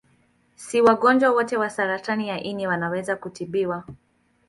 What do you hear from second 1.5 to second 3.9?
wa saratani ya ini wanaweza kutibiwa.